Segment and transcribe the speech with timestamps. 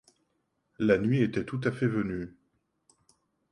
[0.79, 2.35] La nuit était tout à fait venue